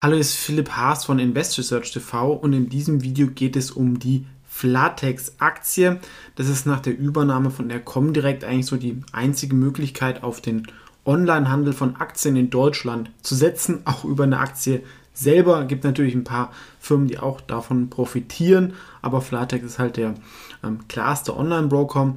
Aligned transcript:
Hallo, 0.00 0.16
ist 0.16 0.36
Philipp 0.36 0.70
Haas 0.70 1.06
von 1.06 1.18
Investor 1.18 1.64
Search 1.64 1.90
TV 1.90 2.32
und 2.32 2.52
in 2.52 2.68
diesem 2.68 3.02
Video 3.02 3.26
geht 3.26 3.56
es 3.56 3.72
um 3.72 3.98
die 3.98 4.26
Flatex-Aktie. 4.46 5.98
Das 6.36 6.48
ist 6.48 6.66
nach 6.66 6.78
der 6.78 6.96
Übernahme 6.96 7.50
von 7.50 7.68
der 7.68 7.80
Comdirect 7.80 8.44
eigentlich 8.44 8.66
so 8.66 8.76
die 8.76 9.00
einzige 9.10 9.56
Möglichkeit, 9.56 10.22
auf 10.22 10.40
den 10.40 10.68
Onlinehandel 11.04 11.72
von 11.72 11.96
Aktien 11.96 12.36
in 12.36 12.48
Deutschland 12.48 13.10
zu 13.22 13.34
setzen, 13.34 13.80
auch 13.86 14.04
über 14.04 14.22
eine 14.22 14.38
Aktie 14.38 14.84
selber. 15.14 15.62
Es 15.62 15.66
gibt 15.66 15.82
natürlich 15.82 16.14
ein 16.14 16.22
paar 16.22 16.52
Firmen, 16.78 17.08
die 17.08 17.18
auch 17.18 17.40
davon 17.40 17.90
profitieren, 17.90 18.74
aber 19.02 19.20
Flatex 19.20 19.64
ist 19.64 19.78
halt 19.80 19.96
der 19.96 20.14
ähm, 20.62 20.86
klarste 20.86 21.36
Online-Broker 21.36 22.14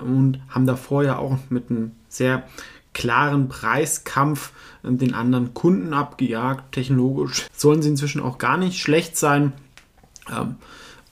und 0.00 0.40
haben 0.48 0.64
davor 0.64 1.04
ja 1.04 1.18
auch 1.18 1.36
mit 1.50 1.68
einem 1.68 1.92
sehr 2.08 2.44
klaren 2.92 3.48
Preiskampf 3.48 4.52
äh, 4.82 4.92
den 4.92 5.14
anderen 5.14 5.54
Kunden 5.54 5.92
abgejagt. 5.92 6.72
Technologisch 6.72 7.46
sollen 7.56 7.82
sie 7.82 7.90
inzwischen 7.90 8.20
auch 8.20 8.38
gar 8.38 8.56
nicht 8.56 8.80
schlecht 8.80 9.16
sein. 9.16 9.52
Ähm, 10.30 10.56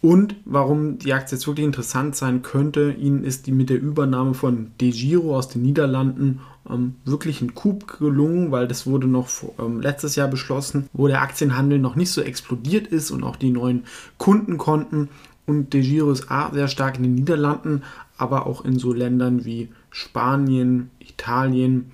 und 0.03 0.37
warum 0.45 0.99
die 0.99 1.13
Aktie 1.13 1.37
jetzt 1.37 1.47
wirklich 1.47 1.67
interessant 1.67 2.15
sein 2.15 2.43
könnte, 2.43 2.93
ihnen 2.93 3.25
ist 3.25 3.47
die 3.47 3.53
mit 3.53 3.71
der 3.71 3.81
Übernahme 3.81 4.35
von 4.35 4.71
DeGiro 4.81 5.37
aus 5.37 5.49
den 5.49 5.63
Niederlanden 5.63 6.41
ähm, 6.69 6.97
wirklich 7.05 7.41
ein 7.41 7.55
Coup 7.55 7.99
gelungen, 7.99 8.53
weil 8.53 8.69
das 8.69 8.87
wurde 8.87 9.07
noch 9.07 9.29
ähm, 9.59 9.81
letztes 9.81 10.15
Jahr 10.15 10.29
beschlossen, 10.29 10.89
wo 10.93 11.09
der 11.09 11.23
Aktienhandel 11.23 11.79
noch 11.79 11.97
nicht 11.97 12.11
so 12.11 12.21
explodiert 12.21 12.87
ist 12.87 13.11
und 13.11 13.25
auch 13.25 13.37
die 13.37 13.51
neuen 13.51 13.85
Kunden 14.19 14.59
konnten. 14.59 15.09
Und 15.47 15.73
DeGiro 15.73 16.11
ist 16.11 16.31
A, 16.31 16.53
sehr 16.53 16.69
stark 16.69 16.99
in 16.99 17.05
den 17.05 17.15
Niederlanden, 17.15 17.83
aber 18.19 18.47
auch 18.47 18.65
in 18.65 18.79
so 18.79 18.93
Ländern 18.93 19.45
wie 19.45 19.71
Spanien, 19.99 20.91
Italien 20.99 21.91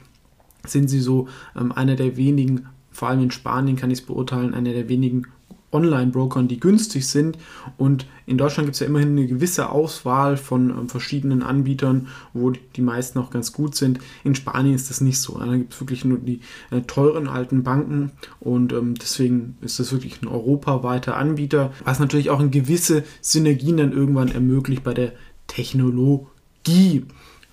sind 0.67 0.89
sie 0.89 0.99
so 0.99 1.29
ähm, 1.55 1.71
einer 1.71 1.95
der 1.95 2.17
wenigen, 2.17 2.67
vor 2.91 3.07
allem 3.07 3.23
in 3.23 3.31
Spanien 3.31 3.77
kann 3.77 3.93
ich 3.93 4.01
es 4.01 4.07
beurteilen, 4.07 4.55
einer 4.55 4.73
der 4.73 4.89
wenigen 4.89 5.29
Online-Brokern, 5.71 6.49
die 6.49 6.59
günstig 6.59 7.07
sind. 7.07 7.39
Und 7.79 8.07
in 8.27 8.39
Deutschland 8.39 8.67
gibt 8.67 8.75
es 8.75 8.81
ja 8.81 8.89
immerhin 8.89 9.11
eine 9.11 9.29
gewisse 9.29 9.71
Auswahl 9.71 10.37
von 10.37 10.71
ähm, 10.71 10.89
verschiedenen 10.89 11.45
Anbietern, 11.45 12.09
wo 12.33 12.51
die 12.51 12.83
meisten 12.83 13.21
auch 13.21 13.31
ganz 13.31 13.53
gut 13.53 13.77
sind. 13.77 14.01
In 14.25 14.35
Spanien 14.35 14.75
ist 14.75 14.91
das 14.91 15.01
nicht 15.01 15.21
so. 15.21 15.39
Da 15.39 15.57
gibt 15.57 15.73
es 15.73 15.81
wirklich 15.81 16.05
nur 16.05 16.19
die 16.19 16.41
äh, 16.73 16.81
teuren 16.81 17.29
alten 17.29 17.63
Banken 17.63 18.11
und 18.41 18.73
ähm, 18.73 18.95
deswegen 18.97 19.59
ist 19.61 19.79
das 19.79 19.93
wirklich 19.93 20.21
ein 20.23 20.27
europaweiter 20.27 21.17
Anbieter, 21.17 21.73
was 21.85 22.01
natürlich 22.01 22.31
auch 22.31 22.41
eine 22.41 22.51
gewisse 22.51 23.05
Synergien 23.21 23.77
dann 23.77 23.93
irgendwann 23.93 24.33
ermöglicht 24.33 24.83
bei 24.83 24.93
der 24.93 25.13
Technologie. 25.47 27.07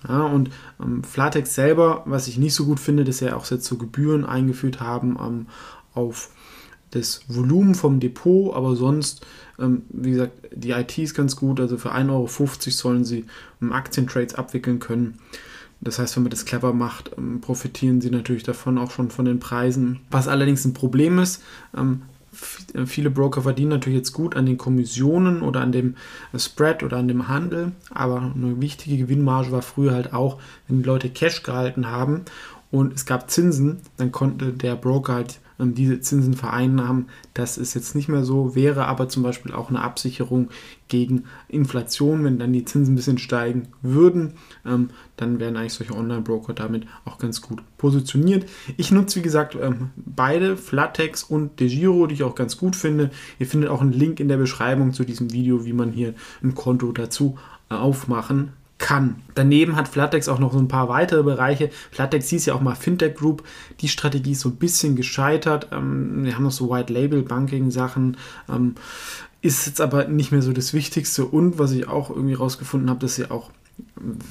Ja, 0.08 0.22
und 0.22 0.50
ähm, 0.80 1.04
Flatex 1.04 1.54
selber, 1.54 2.02
was 2.06 2.26
ich 2.28 2.38
nicht 2.38 2.54
so 2.54 2.64
gut 2.64 2.80
finde, 2.80 3.04
dass 3.04 3.18
sie 3.18 3.34
auch 3.34 3.48
jetzt 3.50 3.66
so 3.66 3.76
Gebühren 3.76 4.24
eingeführt 4.24 4.80
haben 4.80 5.18
ähm, 5.20 5.46
auf 5.94 6.30
das 6.90 7.20
Volumen 7.28 7.74
vom 7.74 8.00
Depot, 8.00 8.54
aber 8.54 8.76
sonst, 8.76 9.24
ähm, 9.58 9.82
wie 9.90 10.12
gesagt, 10.12 10.32
die 10.52 10.70
IT 10.70 10.98
ist 10.98 11.14
ganz 11.14 11.36
gut, 11.36 11.60
also 11.60 11.76
für 11.76 11.94
1,50 11.94 12.10
Euro 12.10 12.26
sollen 12.26 13.04
sie 13.04 13.26
ähm, 13.62 13.72
Aktientrades 13.72 14.34
abwickeln 14.34 14.80
können. 14.80 15.18
Das 15.80 15.98
heißt, 15.98 16.16
wenn 16.16 16.24
man 16.24 16.30
das 16.30 16.44
clever 16.44 16.72
macht, 16.72 17.12
ähm, 17.16 17.40
profitieren 17.40 18.00
sie 18.00 18.10
natürlich 18.10 18.42
davon 18.42 18.76
auch 18.78 18.90
schon 18.90 19.10
von 19.10 19.24
den 19.24 19.40
Preisen. 19.40 20.00
Was 20.10 20.28
allerdings 20.28 20.64
ein 20.64 20.74
Problem 20.74 21.18
ist, 21.18 21.42
ähm, 21.76 22.02
äh, 22.02 22.09
viele 22.32 23.10
Broker 23.10 23.42
verdienen 23.42 23.70
natürlich 23.70 23.98
jetzt 23.98 24.12
gut 24.12 24.36
an 24.36 24.46
den 24.46 24.58
Kommissionen 24.58 25.42
oder 25.42 25.60
an 25.60 25.72
dem 25.72 25.96
Spread 26.36 26.82
oder 26.82 26.98
an 26.98 27.08
dem 27.08 27.28
Handel, 27.28 27.72
aber 27.90 28.32
eine 28.34 28.60
wichtige 28.60 28.96
Gewinnmarge 28.96 29.52
war 29.52 29.62
früher 29.62 29.92
halt 29.92 30.12
auch, 30.12 30.38
wenn 30.68 30.78
die 30.78 30.86
Leute 30.86 31.10
Cash 31.10 31.42
gehalten 31.42 31.88
haben 31.88 32.22
und 32.70 32.94
es 32.94 33.06
gab 33.06 33.30
Zinsen, 33.30 33.80
dann 33.96 34.12
konnte 34.12 34.52
der 34.52 34.76
Broker 34.76 35.14
halt 35.14 35.40
diese 35.66 36.00
Zinsen 36.00 36.34
vereinnahmen. 36.34 37.06
Das 37.34 37.58
ist 37.58 37.74
jetzt 37.74 37.94
nicht 37.94 38.08
mehr 38.08 38.24
so, 38.24 38.54
wäre 38.54 38.86
aber 38.86 39.08
zum 39.08 39.22
Beispiel 39.22 39.52
auch 39.52 39.68
eine 39.68 39.82
Absicherung 39.82 40.48
gegen 40.88 41.24
Inflation, 41.48 42.24
wenn 42.24 42.38
dann 42.38 42.52
die 42.52 42.64
Zinsen 42.64 42.92
ein 42.92 42.96
bisschen 42.96 43.18
steigen 43.18 43.68
würden, 43.80 44.34
ähm, 44.66 44.90
dann 45.16 45.38
wären 45.38 45.56
eigentlich 45.56 45.74
solche 45.74 45.94
Online-Broker 45.94 46.52
damit 46.52 46.86
auch 47.04 47.18
ganz 47.18 47.40
gut 47.40 47.62
positioniert. 47.78 48.46
Ich 48.76 48.90
nutze, 48.90 49.20
wie 49.20 49.22
gesagt, 49.22 49.56
ähm, 49.60 49.90
beide, 49.96 50.56
Flatex 50.56 51.22
und 51.22 51.60
DeGiro, 51.60 52.06
die 52.06 52.14
ich 52.14 52.24
auch 52.24 52.34
ganz 52.34 52.56
gut 52.56 52.76
finde. 52.76 53.10
Ihr 53.38 53.46
findet 53.46 53.70
auch 53.70 53.80
einen 53.80 53.92
Link 53.92 54.20
in 54.20 54.28
der 54.28 54.36
Beschreibung 54.36 54.92
zu 54.92 55.04
diesem 55.04 55.32
Video, 55.32 55.64
wie 55.64 55.72
man 55.72 55.92
hier 55.92 56.14
ein 56.42 56.54
Konto 56.54 56.90
dazu 56.92 57.38
äh, 57.70 57.74
aufmachen 57.74 58.52
kann. 58.90 59.22
Daneben 59.36 59.76
hat 59.76 59.86
Flatex 59.86 60.28
auch 60.28 60.40
noch 60.40 60.52
so 60.52 60.58
ein 60.58 60.66
paar 60.66 60.88
weitere 60.88 61.22
Bereiche. 61.22 61.70
Flatex 61.92 62.28
hieß 62.28 62.46
ja 62.46 62.54
auch 62.54 62.60
mal 62.60 62.74
Fintech 62.74 63.14
Group. 63.14 63.44
Die 63.80 63.88
Strategie 63.88 64.32
ist 64.32 64.40
so 64.40 64.48
ein 64.48 64.56
bisschen 64.56 64.96
gescheitert. 64.96 65.68
Ähm, 65.70 66.24
wir 66.24 66.34
haben 66.34 66.42
noch 66.42 66.50
so 66.50 66.70
White 66.70 66.92
Label 66.92 67.22
Banking 67.22 67.70
Sachen. 67.70 68.16
Ähm, 68.48 68.74
ist 69.42 69.68
jetzt 69.68 69.80
aber 69.80 70.06
nicht 70.06 70.32
mehr 70.32 70.42
so 70.42 70.52
das 70.52 70.74
Wichtigste. 70.74 71.24
Und 71.24 71.56
was 71.56 71.70
ich 71.70 71.86
auch 71.86 72.10
irgendwie 72.10 72.34
rausgefunden 72.34 72.90
habe, 72.90 72.98
dass 72.98 73.14
sie 73.14 73.30
auch 73.30 73.52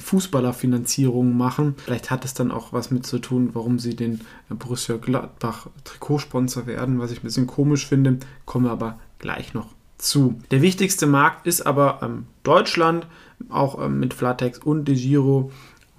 Fußballerfinanzierungen 0.04 1.34
machen. 1.34 1.74
Vielleicht 1.82 2.10
hat 2.10 2.26
es 2.26 2.34
dann 2.34 2.50
auch 2.50 2.74
was 2.74 2.90
mit 2.90 3.06
zu 3.06 3.18
tun, 3.18 3.50
warum 3.54 3.78
sie 3.78 3.96
den 3.96 4.20
Borussia 4.50 4.98
Gladbach 4.98 5.68
Trikotsponsor 5.84 6.66
werden, 6.66 7.00
was 7.00 7.12
ich 7.12 7.20
ein 7.20 7.24
bisschen 7.24 7.46
komisch 7.46 7.86
finde. 7.86 8.18
Komme 8.44 8.70
aber 8.70 8.98
gleich 9.18 9.54
noch 9.54 9.68
zu. 9.96 10.38
Der 10.50 10.60
wichtigste 10.60 11.06
Markt 11.06 11.46
ist 11.46 11.62
aber 11.62 12.00
ähm, 12.02 12.26
Deutschland, 12.42 13.06
auch 13.48 13.82
ähm, 13.84 14.00
mit 14.00 14.14
Flatex 14.14 14.58
und 14.58 14.86
DeGiro. 14.86 15.50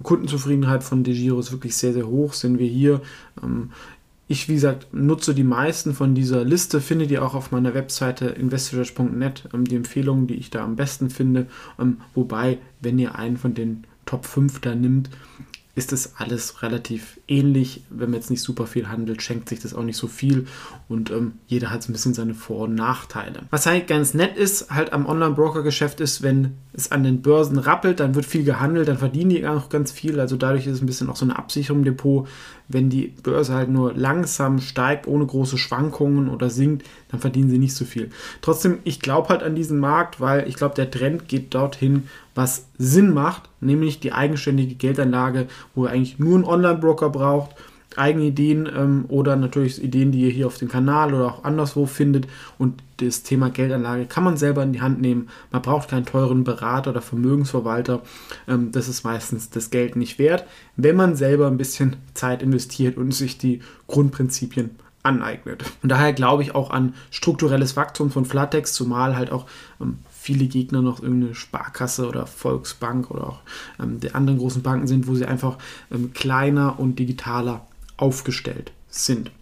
Kundenzufriedenheit 0.02 0.82
von 0.82 1.04
DeGiro 1.04 1.38
ist 1.38 1.52
wirklich 1.52 1.76
sehr, 1.76 1.92
sehr 1.92 2.06
hoch, 2.06 2.32
sind 2.32 2.58
wir 2.58 2.66
hier. 2.66 3.00
Ähm, 3.42 3.70
ich, 4.28 4.48
wie 4.48 4.54
gesagt, 4.54 4.86
nutze 4.92 5.34
die 5.34 5.44
meisten 5.44 5.94
von 5.94 6.14
dieser 6.14 6.44
Liste, 6.44 6.80
findet 6.80 7.10
ihr 7.10 7.24
auch 7.24 7.34
auf 7.34 7.50
meiner 7.50 7.74
Webseite 7.74 8.26
investorage.net, 8.26 9.48
ähm, 9.52 9.64
die 9.64 9.76
Empfehlungen, 9.76 10.26
die 10.26 10.36
ich 10.36 10.50
da 10.50 10.64
am 10.64 10.76
besten 10.76 11.10
finde. 11.10 11.46
Ähm, 11.78 11.98
wobei, 12.14 12.58
wenn 12.80 12.98
ihr 12.98 13.16
einen 13.16 13.36
von 13.36 13.54
den 13.54 13.84
Top 14.06 14.24
5 14.24 14.60
da 14.60 14.74
nimmt, 14.74 15.10
ist 15.74 15.92
das 15.92 16.14
alles 16.16 16.62
relativ 16.62 17.18
ähnlich. 17.32 17.82
Wenn 17.88 18.10
man 18.10 18.20
jetzt 18.20 18.30
nicht 18.30 18.42
super 18.42 18.66
viel 18.66 18.88
handelt, 18.88 19.22
schenkt 19.22 19.48
sich 19.48 19.60
das 19.60 19.74
auch 19.74 19.82
nicht 19.82 19.96
so 19.96 20.06
viel 20.06 20.46
und 20.88 21.10
ähm, 21.10 21.32
jeder 21.46 21.70
hat 21.70 21.82
so 21.82 21.90
ein 21.90 21.94
bisschen 21.94 22.14
seine 22.14 22.34
Vor- 22.34 22.64
und 22.64 22.74
Nachteile. 22.74 23.40
Was 23.50 23.66
halt 23.66 23.86
ganz 23.86 24.12
nett 24.12 24.36
ist, 24.36 24.70
halt 24.70 24.92
am 24.92 25.06
Online-Broker-Geschäft 25.06 26.00
ist, 26.00 26.22
wenn 26.22 26.52
es 26.74 26.92
an 26.92 27.02
den 27.02 27.22
Börsen 27.22 27.58
rappelt, 27.58 28.00
dann 28.00 28.14
wird 28.14 28.26
viel 28.26 28.44
gehandelt, 28.44 28.88
dann 28.88 28.98
verdienen 28.98 29.30
die 29.30 29.46
auch 29.46 29.68
ganz 29.68 29.90
viel. 29.90 30.20
Also 30.20 30.36
dadurch 30.36 30.66
ist 30.66 30.74
es 30.74 30.82
ein 30.82 30.86
bisschen 30.86 31.08
auch 31.08 31.16
so 31.16 31.24
eine 31.24 31.38
Absicherung 31.38 31.80
im 31.80 31.84
Depot. 31.84 32.28
Wenn 32.68 32.88
die 32.88 33.14
Börse 33.22 33.54
halt 33.54 33.68
nur 33.68 33.92
langsam 33.94 34.60
steigt, 34.60 35.06
ohne 35.06 35.26
große 35.26 35.58
Schwankungen 35.58 36.28
oder 36.28 36.48
sinkt, 36.48 36.86
dann 37.08 37.20
verdienen 37.20 37.50
sie 37.50 37.58
nicht 37.58 37.74
so 37.74 37.84
viel. 37.84 38.10
Trotzdem, 38.40 38.78
ich 38.84 39.00
glaube 39.00 39.28
halt 39.28 39.42
an 39.42 39.54
diesen 39.54 39.78
Markt, 39.78 40.20
weil 40.20 40.48
ich 40.48 40.54
glaube, 40.54 40.74
der 40.74 40.90
Trend 40.90 41.28
geht 41.28 41.54
dorthin, 41.54 42.04
was 42.34 42.68
Sinn 42.78 43.12
macht, 43.12 43.50
nämlich 43.60 44.00
die 44.00 44.12
eigenständige 44.12 44.74
Geldanlage, 44.74 45.48
wo 45.74 45.84
eigentlich 45.84 46.18
nur 46.18 46.36
einen 46.36 46.44
Online-Broker 46.44 47.10
braucht 47.22 47.54
eigene 47.96 48.24
Ideen 48.24 48.68
ähm, 48.74 49.04
oder 49.08 49.36
natürlich 49.36 49.82
Ideen, 49.82 50.12
die 50.12 50.22
ihr 50.22 50.30
hier 50.30 50.46
auf 50.46 50.58
dem 50.58 50.68
Kanal 50.68 51.14
oder 51.14 51.26
auch 51.26 51.44
anderswo 51.44 51.86
findet. 51.86 52.26
Und 52.58 52.82
das 52.98 53.22
Thema 53.22 53.50
Geldanlage 53.50 54.06
kann 54.06 54.24
man 54.24 54.36
selber 54.36 54.62
in 54.62 54.72
die 54.72 54.80
Hand 54.80 55.00
nehmen. 55.00 55.28
Man 55.50 55.62
braucht 55.62 55.90
keinen 55.90 56.06
teuren 56.06 56.44
Berater 56.44 56.90
oder 56.90 57.02
Vermögensverwalter. 57.02 58.02
Ähm, 58.48 58.72
das 58.72 58.88
ist 58.88 59.04
meistens 59.04 59.50
das 59.50 59.70
Geld 59.70 59.96
nicht 59.96 60.18
wert, 60.18 60.44
wenn 60.76 60.96
man 60.96 61.16
selber 61.16 61.46
ein 61.46 61.58
bisschen 61.58 61.96
Zeit 62.14 62.42
investiert 62.42 62.96
und 62.96 63.12
sich 63.12 63.38
die 63.38 63.60
Grundprinzipien 63.86 64.70
aneignet. 65.02 65.64
Und 65.82 65.88
daher 65.90 66.12
glaube 66.12 66.42
ich 66.42 66.54
auch 66.54 66.70
an 66.70 66.94
strukturelles 67.10 67.76
Wachstum 67.76 68.10
von 68.10 68.24
Flatex, 68.24 68.72
zumal 68.72 69.16
halt 69.16 69.32
auch 69.32 69.46
ähm, 69.80 69.98
viele 70.22 70.46
Gegner 70.46 70.82
noch 70.82 71.02
irgendeine 71.02 71.34
Sparkasse 71.34 72.06
oder 72.06 72.26
Volksbank 72.28 73.10
oder 73.10 73.26
auch 73.26 73.40
ähm, 73.80 73.98
die 73.98 74.14
anderen 74.14 74.38
großen 74.38 74.62
Banken 74.62 74.86
sind, 74.86 75.08
wo 75.08 75.16
sie 75.16 75.26
einfach 75.26 75.58
ähm, 75.90 76.12
kleiner 76.12 76.78
und 76.78 77.00
digitaler 77.00 77.66
aufgestellt 77.96 78.70
sind. 78.88 79.32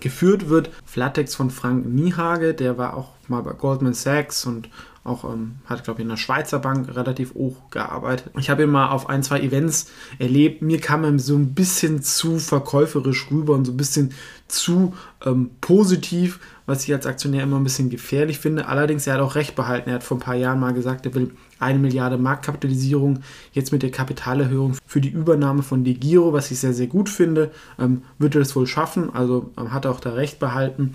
Geführt 0.00 0.48
wird 0.48 0.70
Flatex 0.84 1.36
von 1.36 1.50
Frank 1.50 1.86
Niehage, 1.86 2.54
der 2.54 2.76
war 2.76 2.96
auch 2.96 3.10
mal 3.28 3.42
bei 3.42 3.52
Goldman 3.52 3.94
Sachs 3.94 4.44
und 4.44 4.68
auch 5.04 5.24
ähm, 5.24 5.56
hat, 5.66 5.84
glaube 5.84 6.00
ich, 6.00 6.04
in 6.04 6.08
der 6.08 6.16
Schweizer 6.16 6.58
Bank 6.58 6.94
relativ 6.96 7.34
hoch 7.34 7.70
gearbeitet. 7.70 8.32
Ich 8.38 8.50
habe 8.50 8.64
ihn 8.64 8.70
mal 8.70 8.88
auf 8.88 9.08
ein, 9.08 9.22
zwei 9.22 9.40
Events 9.40 9.90
erlebt. 10.18 10.62
Mir 10.62 10.80
kam 10.80 11.04
er 11.04 11.18
so 11.18 11.36
ein 11.36 11.54
bisschen 11.54 12.02
zu 12.02 12.38
verkäuferisch 12.38 13.30
rüber 13.30 13.54
und 13.54 13.66
so 13.66 13.72
ein 13.72 13.76
bisschen 13.76 14.12
zu 14.48 14.94
ähm, 15.24 15.50
positiv, 15.60 16.40
was 16.66 16.84
ich 16.84 16.92
als 16.94 17.06
Aktionär 17.06 17.42
immer 17.42 17.56
ein 17.56 17.64
bisschen 17.64 17.90
gefährlich 17.90 18.38
finde. 18.38 18.66
Allerdings, 18.66 19.06
er 19.06 19.14
hat 19.14 19.20
auch 19.20 19.34
recht 19.34 19.54
behalten. 19.54 19.90
Er 19.90 19.96
hat 19.96 20.04
vor 20.04 20.16
ein 20.16 20.20
paar 20.20 20.34
Jahren 20.34 20.60
mal 20.60 20.72
gesagt, 20.72 21.04
er 21.06 21.14
will 21.14 21.32
eine 21.58 21.78
Milliarde 21.78 22.16
Marktkapitalisierung. 22.16 23.20
Jetzt 23.52 23.72
mit 23.72 23.82
der 23.82 23.90
Kapitalerhöhung 23.90 24.76
für 24.86 25.00
die 25.00 25.10
Übernahme 25.10 25.62
von 25.62 25.84
DeGiro, 25.84 26.32
was 26.32 26.50
ich 26.50 26.58
sehr, 26.58 26.72
sehr 26.72 26.86
gut 26.86 27.08
finde, 27.08 27.50
ähm, 27.78 28.02
wird 28.18 28.34
er 28.34 28.40
das 28.40 28.56
wohl 28.56 28.66
schaffen. 28.66 29.14
Also 29.14 29.50
ähm, 29.58 29.72
hat 29.72 29.84
er 29.84 29.90
auch 29.90 30.00
da 30.00 30.14
recht 30.14 30.38
behalten. 30.38 30.94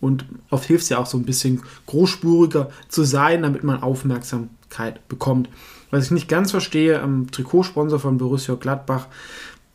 Und 0.00 0.26
oft 0.50 0.66
hilft 0.66 0.84
es 0.84 0.88
ja 0.90 0.98
auch 0.98 1.06
so 1.06 1.16
ein 1.16 1.24
bisschen 1.24 1.62
großspuriger 1.86 2.70
zu 2.88 3.04
sein, 3.04 3.42
damit 3.42 3.64
man 3.64 3.82
Aufmerksamkeit 3.82 5.08
bekommt. 5.08 5.48
Was 5.90 6.06
ich 6.06 6.10
nicht 6.10 6.28
ganz 6.28 6.50
verstehe, 6.50 7.00
ähm, 7.00 7.30
Trikotsponsor 7.30 7.98
von 7.98 8.18
Borussia 8.18 8.54
Gladbach, 8.56 9.06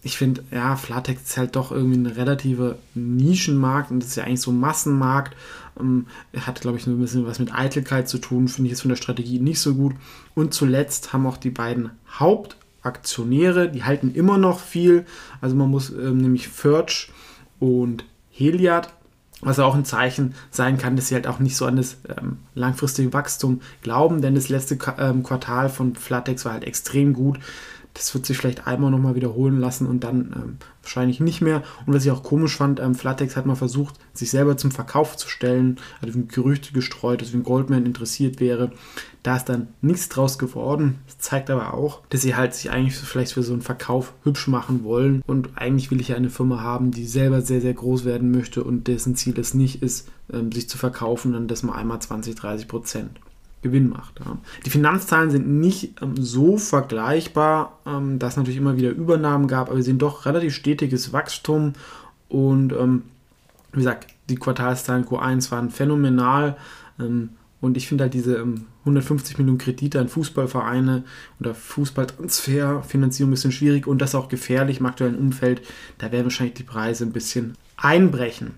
ich 0.04 0.18
finde, 0.18 0.44
ja, 0.52 0.76
Flatex 0.76 1.22
ist 1.24 1.38
halt 1.38 1.56
doch 1.56 1.72
irgendwie 1.72 1.98
ein 1.98 2.06
relativer 2.08 2.78
Nischenmarkt 2.96 3.92
und 3.92 4.02
das 4.02 4.10
ist 4.10 4.16
ja 4.16 4.24
eigentlich 4.24 4.42
so 4.42 4.52
ein 4.52 4.60
Massenmarkt. 4.60 5.36
Ähm, 5.80 6.08
hat, 6.36 6.62
glaube 6.62 6.78
ich, 6.78 6.88
ein 6.88 7.00
bisschen 7.00 7.26
was 7.26 7.40
mit 7.40 7.54
Eitelkeit 7.54 8.10
zu 8.10 8.18
tun, 8.18 8.48
finde 8.48 8.68
ich 8.68 8.72
jetzt 8.72 8.82
von 8.82 8.90
der 8.90 8.96
Strategie 8.96 9.40
nicht 9.40 9.60
so 9.60 9.76
gut. 9.76 9.94
Und 10.34 10.54
zuletzt 10.54 11.14
haben 11.14 11.28
auch 11.28 11.38
die 11.38 11.52
beiden 11.52 11.92
Hauptaktionäre, 12.18 13.70
die 13.70 13.84
halten 13.84 14.14
immer 14.14 14.38
noch 14.38 14.60
viel. 14.60 15.06
Also 15.40 15.56
man 15.56 15.70
muss 15.70 15.92
ähm, 15.92 16.18
nämlich 16.18 16.48
Furch 16.48 17.12
und 17.60 18.04
Heliad 18.32 18.90
was 19.42 19.60
auch 19.60 19.76
ein 19.76 19.86
Zeichen 19.86 20.36
sein 20.52 20.78
kann, 20.78 20.96
dass 20.96 21.08
sie 21.08 21.16
halt 21.16 21.28
auch 21.28 21.40
nicht 21.40 21.58
so 21.58 21.66
an 21.66 21.76
das 21.76 21.98
ähm, 22.16 22.38
langfristige 22.54 23.12
Wachstum 23.12 23.62
glauben, 23.82 24.22
denn 24.22 24.36
das 24.36 24.50
letzte 24.50 24.78
ähm, 25.00 25.24
Quartal 25.24 25.70
von 25.70 25.96
Flatex 25.96 26.46
war 26.46 26.54
halt 26.54 26.64
extrem 26.64 27.14
gut. 27.14 27.40
Das 27.94 28.14
wird 28.14 28.26
sich 28.26 28.38
vielleicht 28.38 28.68
einmal 28.68 28.92
nochmal 28.92 29.16
wiederholen 29.16 29.60
lassen 29.60 29.86
und 29.86 30.04
dann 30.04 30.34
ähm, 30.36 30.58
wahrscheinlich 30.82 31.20
nicht 31.20 31.42
mehr. 31.42 31.64
Und 31.86 31.94
was 31.94 32.06
ich 32.06 32.12
auch 32.12 32.24
komisch 32.24 32.56
fand, 32.56 32.80
ähm, 32.80 32.96
Flatex 32.96 33.36
hat 33.36 33.46
mal 33.46 33.56
versucht, 33.56 33.96
sich 34.14 34.30
selber 34.32 34.58
zum 34.58 34.72
Verkauf 34.72 35.18
zu 35.18 35.30
stellen, 35.30 35.78
hat 36.02 36.08
also 36.08 36.22
Gerüchte 36.28 36.74
gestreut, 36.74 37.22
dass 37.22 37.34
ein 37.34 37.44
Goldman 37.44 37.86
interessiert 37.86 38.40
wäre. 38.40 38.72
Da 39.24 39.36
ist 39.36 39.46
dann 39.46 39.68
nichts 39.82 40.10
draus 40.10 40.40
geworden. 40.40 41.00
Das 41.06 41.20
zeigt 41.20 41.50
aber 41.50 41.74
auch, 41.74 42.02
dass 42.10 42.22
sie 42.22 42.36
halt 42.36 42.54
sich 42.54 42.72
eigentlich 42.72 42.96
vielleicht 42.96 43.34
für 43.34 43.44
so 43.44 43.54
einen 43.54 43.62
Verkauf 43.62 44.14
hübsch 44.24 44.48
machen 44.48 44.84
wollen. 44.84 45.22
Und 45.28 45.50
eigentlich 45.56 45.92
will 45.92 46.02
ich 46.02 46.08
ja 46.08 46.16
eine 46.16 46.30
Firma 46.30 46.62
haben, 46.62 46.92
die 46.92 47.06
selber 47.06 47.42
sehr, 47.42 47.62
sehr 47.62 47.74
groß 47.74 48.06
werden 48.06 48.32
möchte 48.32 48.64
und 48.64 48.88
dessen 48.88 49.16
Ziel 49.16 49.38
es 49.38 49.54
nicht 49.54 49.84
ist, 49.84 50.10
ähm, 50.32 50.52
sich 50.52 50.70
zu 50.70 50.78
verkaufen 50.78 51.36
und 51.36 51.50
das 51.50 51.64
mal 51.64 51.76
einmal 51.76 52.02
20, 52.02 52.36
30 52.36 52.68
Prozent. 52.68 53.20
Gewinn 53.62 53.90
macht. 53.90 54.20
Die 54.66 54.70
Finanzzahlen 54.70 55.30
sind 55.30 55.48
nicht 55.48 56.02
ähm, 56.02 56.16
so 56.18 56.58
vergleichbar, 56.58 57.80
ähm, 57.86 58.18
dass 58.18 58.34
es 58.34 58.38
natürlich 58.38 58.58
immer 58.58 58.78
wieder 58.78 58.90
Übernahmen 58.90 59.48
gab, 59.48 59.68
aber 59.68 59.78
wir 59.78 59.84
sehen 59.84 60.00
doch 60.00 60.26
relativ 60.26 60.56
stetiges 60.56 61.14
Wachstum 61.14 61.74
und 62.28 62.74
ähm, 62.74 63.04
wie 63.72 63.80
gesagt, 63.80 64.08
die 64.30 64.36
Quartalszahlen 64.36 65.06
Q1 65.06 65.52
waren 65.52 65.70
phänomenal 65.70 66.58
und 67.62 67.78
ich 67.78 67.88
finde 67.88 68.04
halt 68.04 68.14
diese 68.14 68.46
150 68.86 69.36
ähm, 69.36 69.38
Millionen 69.46 69.58
Kredite 69.58 70.00
an 70.00 70.10
Fußballvereine 70.10 71.04
oder 71.40 71.54
Fußballtransferfinanzierung 71.54 73.30
ein 73.30 73.34
bisschen 73.34 73.52
schwierig 73.52 73.88
und 73.88 74.02
das 74.02 74.16
auch 74.16 74.30
gefährlich 74.30 74.80
im 74.80 74.86
aktuellen 74.88 75.18
Umfeld. 75.18 75.62
Da 76.00 76.12
werden 76.12 76.26
wahrscheinlich 76.26 76.56
die 76.56 76.64
Preise 76.64 77.06
ein 77.06 77.14
bisschen 77.14 77.56
einbrechen. 77.78 78.56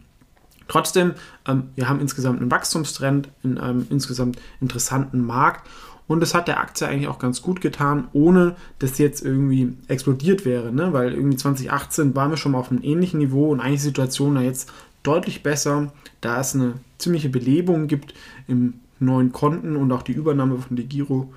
Trotzdem, 0.68 1.13
ähm, 1.48 1.69
wir 1.75 1.89
haben 1.89 2.00
insgesamt 2.00 2.42
einen 2.42 2.51
Wachstumstrend 2.51 3.30
in 3.44 3.57
einem 3.57 3.86
insgesamt 3.89 4.39
interessanten 4.62 5.25
Markt 5.25 5.68
und 6.07 6.19
das 6.19 6.33
hat 6.33 6.48
der 6.48 6.60
Aktie 6.60 6.88
eigentlich 6.88 7.07
auch 7.07 7.19
ganz 7.19 7.42
gut 7.42 7.62
getan, 7.62 8.07
ohne 8.13 8.56
dass 8.80 8.98
jetzt 8.98 9.24
irgendwie 9.24 9.74
explodiert 9.88 10.45
wäre, 10.45 10.71
ne? 10.71 10.92
weil 10.94 11.13
irgendwie 11.13 11.38
2018 11.38 12.15
waren 12.15 12.30
wir 12.30 12.38
schon 12.38 12.51
mal 12.51 12.60
auf 12.60 12.71
einem 12.71 12.83
ähnlichen 12.83 13.19
Niveau 13.19 13.51
und 13.51 13.62
eigentlich 13.62 13.81
die 13.81 13.88
Situation 13.88 14.36
da 14.36 14.42
jetzt 14.42 14.71
deutlich 15.04 15.44
besser, 15.44 15.94
da 16.21 16.39
es 16.39 16.56
eine 16.56 16.74
ziemliche 16.98 17.30
Belebung 17.30 17.88
gibt 17.88 18.13
im 18.48 18.75
neuen 19.00 19.31
Konten 19.31 19.75
und 19.75 19.92
auch 19.92 20.01
die 20.01 20.13
Übernahme 20.13 20.57
von 20.57 20.75
DeGiro. 20.75 21.33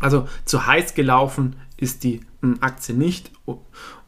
Also 0.00 0.28
zu 0.44 0.66
heiß 0.66 0.94
gelaufen 0.94 1.56
ist 1.76 2.04
die 2.04 2.20
ähm, 2.42 2.58
Aktie 2.60 2.94
nicht 2.94 3.32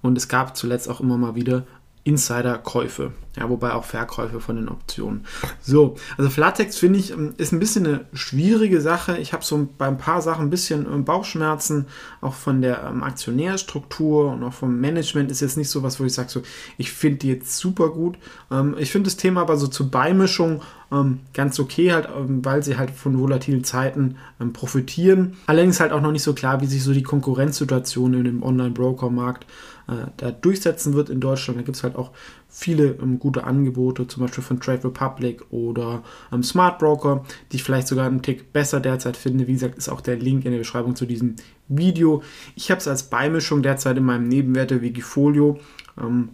und 0.03 0.17
es 0.17 0.29
gab 0.29 0.57
zuletzt 0.57 0.89
auch 0.89 1.01
immer 1.01 1.17
mal 1.17 1.35
wieder 1.35 1.67
Insider-Käufe, 2.05 3.13
ja, 3.37 3.49
wobei 3.51 3.73
auch 3.73 3.85
Verkäufe 3.85 4.41
von 4.41 4.57
den 4.57 4.69
Optionen. 4.69 5.27
So, 5.61 5.97
also 6.17 6.31
Flatex 6.31 6.79
finde 6.79 6.99
ich 6.99 7.11
ähm, 7.13 7.35
ist 7.37 7.53
ein 7.53 7.59
bisschen 7.59 7.87
eine 7.87 8.07
schwierige 8.15 8.81
Sache. 8.81 9.19
Ich 9.19 9.35
habe 9.35 9.45
so 9.45 9.69
bei 9.77 9.87
ein 9.87 9.99
paar 9.99 10.23
Sachen 10.23 10.47
ein 10.47 10.51
bisschen 10.51 10.87
ähm, 10.87 11.05
Bauchschmerzen, 11.05 11.87
auch 12.23 12.33
von 12.35 12.63
der 12.63 12.85
ähm, 12.85 13.03
Aktionärstruktur 13.03 14.33
und 14.33 14.43
auch 14.43 14.55
vom 14.55 14.81
Management 14.81 15.31
ist 15.31 15.41
jetzt 15.41 15.59
nicht 15.59 15.69
so 15.69 15.83
was, 15.83 16.01
wo 16.01 16.05
ich 16.05 16.15
sage, 16.15 16.31
so, 16.31 16.43
ich 16.79 16.91
finde 16.91 17.19
die 17.19 17.29
jetzt 17.29 17.59
super 17.59 17.91
gut. 17.91 18.17
Ähm, 18.51 18.77
ich 18.79 18.91
finde 18.91 19.09
das 19.09 19.17
Thema 19.17 19.43
aber 19.43 19.59
so 19.59 19.67
zur 19.67 19.91
Beimischung 19.91 20.63
ähm, 20.91 21.21
ganz 21.35 21.61
okay, 21.61 21.93
halt, 21.93 22.09
ähm, 22.17 22.45
weil 22.45 22.63
sie 22.63 22.79
halt 22.79 22.91
von 22.91 23.19
volatilen 23.19 23.63
Zeiten 23.63 24.17
profitieren. 24.55 25.37
Allerdings 25.47 25.81
halt 25.81 25.93
auch 25.93 26.01
noch 26.01 26.13
nicht 26.13 26.23
so 26.23 26.33
klar, 26.33 26.63
wie 26.63 26.67
sich 26.67 26.83
so 26.83 26.95
die 26.95 27.03
Konkurrenzsituation 27.03 28.15
in 28.15 28.25
dem 28.25 28.43
Online-Broker-Markt 28.43 29.47
äh, 29.91 30.11
da 30.17 30.31
durchsetzen 30.31 30.95
wird 30.95 31.11
in 31.11 31.21
Deutschland. 31.21 31.59
Da 31.59 31.65
gibt 31.65 31.77
es 31.77 31.83
halt 31.83 31.97
auch 31.97 32.13
viele 32.49 32.97
ähm, 33.03 33.19
gute 33.19 33.45
Angebote, 33.45 34.07
zum 34.07 34.23
Beispiel 34.23 34.45
von 34.45 34.61
Trade 34.61 34.85
Republic 34.85 35.43
oder 35.51 36.03
ähm, 36.33 36.43
Smart 36.43 36.79
Broker, 36.79 37.25
die 37.51 37.57
ich 37.57 37.65
vielleicht 37.65 37.89
sogar 37.89 38.07
einen 38.07 38.23
Tick 38.23 38.53
besser 38.53 38.81
derzeit 38.81 39.17
finde. 39.17 39.47
Wie 39.47 39.55
gesagt, 39.55 39.77
ist 39.77 39.89
auch 39.89 40.01
der 40.01 40.17
Link 40.17 40.45
in 40.45 40.53
der 40.53 40.59
Beschreibung 40.59 40.95
zu 40.95 41.07
diesem 41.07 41.37
Video. 41.69 42.23
Ich 42.55 42.71
habe 42.71 42.79
es 42.81 42.89
als 42.89 43.05
Beimischung 43.05 43.63
derzeit 43.63 43.97
in 43.97 44.05
meinem 44.05 44.29
Nebenwerte 44.29 44.83
Wikifolio. 44.83 45.59
Ähm, 46.01 46.31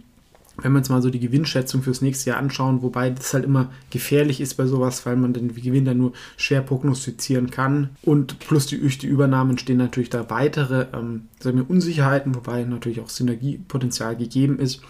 wenn 0.61 0.71
wir 0.71 0.79
uns 0.79 0.89
mal 0.89 1.01
so 1.01 1.09
die 1.09 1.19
Gewinnschätzung 1.19 1.83
fürs 1.83 2.01
nächste 2.01 2.31
Jahr 2.31 2.39
anschauen, 2.39 2.81
wobei 2.81 3.09
das 3.09 3.33
halt 3.33 3.45
immer 3.45 3.71
gefährlich 3.89 4.41
ist 4.41 4.55
bei 4.55 4.65
sowas, 4.65 5.05
weil 5.05 5.15
man 5.15 5.33
den 5.33 5.53
Gewinn 5.53 5.85
dann 5.85 5.97
nur 5.97 6.13
schwer 6.35 6.61
prognostizieren 6.61 7.51
kann. 7.51 7.91
Und 8.01 8.39
plus 8.39 8.65
die, 8.65 8.79
durch 8.79 8.97
die 8.97 9.07
Übernahmen 9.07 9.57
stehen 9.57 9.77
natürlich 9.77 10.09
da 10.09 10.29
weitere 10.29 10.87
ähm, 10.93 11.27
sagen 11.39 11.57
wir, 11.57 11.69
Unsicherheiten, 11.69 12.35
wobei 12.35 12.63
natürlich 12.63 12.99
auch 12.99 13.09
Synergiepotenzial 13.09 14.15
gegeben 14.15 14.59
ist. 14.59 14.81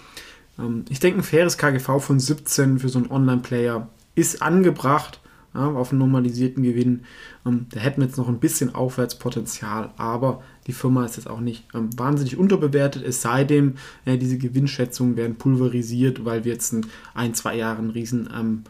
Ähm, 0.57 0.85
ich 0.89 0.99
denke, 0.99 1.19
ein 1.19 1.23
faires 1.23 1.57
KGV 1.57 1.99
von 1.99 2.19
17 2.19 2.79
für 2.79 2.89
so 2.89 2.99
einen 2.99 3.11
Online-Player 3.11 3.89
ist 4.15 4.41
angebracht 4.41 5.19
ja, 5.53 5.67
auf 5.67 5.91
einen 5.91 5.99
normalisierten 5.99 6.63
Gewinn. 6.63 7.03
Ähm, 7.45 7.67
da 7.69 7.79
hätten 7.79 8.01
wir 8.01 8.07
jetzt 8.07 8.17
noch 8.17 8.27
ein 8.27 8.39
bisschen 8.39 8.73
Aufwärtspotenzial, 8.75 9.91
aber 9.97 10.43
die 10.67 10.73
Firma 10.73 11.05
ist 11.05 11.15
jetzt 11.15 11.29
auch 11.29 11.39
nicht 11.39 11.63
ähm, 11.73 11.89
wahnsinnig 11.97 12.37
unterbewertet, 12.37 13.03
es 13.03 13.21
sei 13.21 13.43
denn, 13.43 13.75
äh, 14.05 14.17
diese 14.17 14.37
Gewinnschätzungen 14.37 15.15
werden 15.15 15.37
pulverisiert, 15.37 16.25
weil 16.25 16.43
wir 16.43 16.53
jetzt 16.53 16.73
in 16.73 16.85
ein, 17.13 17.33
zwei 17.33 17.55
Jahren 17.55 17.85
einen 17.85 17.89
riesen 17.91 18.29
ähm, 18.37 18.63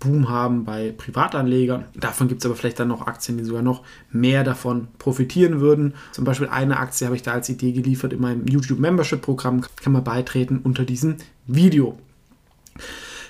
Boom 0.00 0.28
haben 0.28 0.64
bei 0.64 0.92
Privatanlegern. 0.96 1.84
Davon 1.94 2.28
gibt 2.28 2.40
es 2.40 2.46
aber 2.46 2.56
vielleicht 2.56 2.80
dann 2.80 2.88
noch 2.88 3.06
Aktien, 3.06 3.38
die 3.38 3.44
sogar 3.44 3.62
noch 3.62 3.82
mehr 4.10 4.42
davon 4.42 4.88
profitieren 4.98 5.60
würden. 5.60 5.94
Zum 6.12 6.24
Beispiel 6.24 6.48
eine 6.48 6.78
Aktie 6.78 7.06
habe 7.06 7.14
ich 7.14 7.22
da 7.22 7.32
als 7.32 7.48
Idee 7.48 7.72
geliefert 7.72 8.12
in 8.12 8.20
meinem 8.20 8.46
YouTube 8.46 8.80
Membership 8.80 9.22
Programm. 9.22 9.60
Kann 9.76 9.92
man 9.92 10.02
beitreten 10.02 10.60
unter 10.64 10.84
diesem 10.84 11.16
Video. 11.46 11.96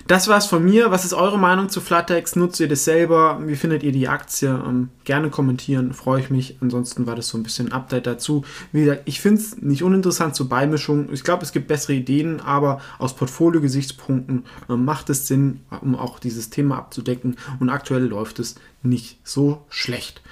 Das 0.09 0.27
war's 0.27 0.47
von 0.47 0.65
mir. 0.65 0.89
Was 0.89 1.05
ist 1.05 1.13
eure 1.13 1.37
Meinung 1.37 1.69
zu 1.69 1.81
Flatex? 1.81 2.35
Nutzt 2.35 2.59
ihr 2.59 2.67
das 2.67 2.83
selber? 2.83 3.39
Wie 3.45 3.55
findet 3.55 3.83
ihr 3.83 3.91
die 3.91 4.07
Aktie? 4.07 4.49
Ähm, 4.49 4.89
gerne 5.03 5.29
kommentieren, 5.29 5.93
freue 5.93 6.19
ich 6.19 6.31
mich. 6.31 6.57
Ansonsten 6.61 7.05
war 7.05 7.15
das 7.15 7.27
so 7.27 7.37
ein 7.37 7.43
bisschen 7.43 7.67
ein 7.67 7.73
Update 7.73 8.07
dazu. 8.07 8.43
Wie 8.71 8.85
gesagt, 8.85 9.03
ich 9.05 9.21
finde 9.21 9.39
es 9.39 9.57
nicht 9.61 9.83
uninteressant 9.83 10.33
zur 10.33 10.49
Beimischung. 10.49 11.13
Ich 11.13 11.23
glaube, 11.23 11.43
es 11.43 11.51
gibt 11.51 11.67
bessere 11.67 11.93
Ideen, 11.93 12.41
aber 12.41 12.81
aus 12.97 13.15
Portfolio-Gesichtspunkten 13.15 14.45
äh, 14.67 14.73
macht 14.73 15.11
es 15.11 15.27
Sinn, 15.27 15.59
um 15.79 15.95
auch 15.95 16.17
dieses 16.17 16.49
Thema 16.49 16.79
abzudecken. 16.79 17.37
Und 17.59 17.69
aktuell 17.69 18.05
läuft 18.05 18.39
es 18.39 18.55
nicht 18.81 19.19
so 19.23 19.63
schlecht. 19.69 20.23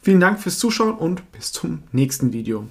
Vielen 0.00 0.20
Dank 0.20 0.38
fürs 0.38 0.60
Zuschauen 0.60 0.94
und 0.94 1.32
bis 1.32 1.50
zum 1.50 1.82
nächsten 1.90 2.32
Video. 2.32 2.68